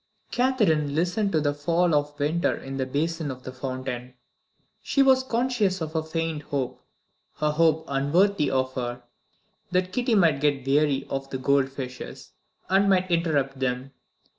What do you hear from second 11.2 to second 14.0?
the gold fishes, and might interrupt them.